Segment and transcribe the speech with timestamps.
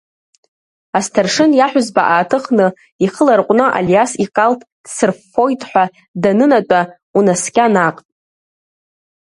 [0.97, 2.67] Асҭаршын иаҳәызба ааҭыхны,
[3.03, 5.83] ихы ларҟәны Алиас икалҭ ҵсырффоит ҳәа
[6.21, 6.81] данынатәа,
[7.17, 7.97] унаскьа наҟ!